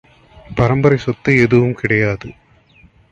பரம்பரைச் 0.55 0.99
சொத்து 0.99 1.37
எதுவும் 1.37 1.73
கிடையாது. 1.73 2.29